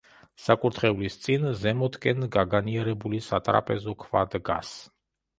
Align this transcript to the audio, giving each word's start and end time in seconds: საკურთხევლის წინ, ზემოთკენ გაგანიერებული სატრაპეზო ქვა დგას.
საკურთხევლის 0.43 1.17
წინ, 1.25 1.43
ზემოთკენ 1.63 2.25
გაგანიერებული 2.35 3.19
სატრაპეზო 3.27 3.95
ქვა 4.05 4.23
დგას. 4.37 4.73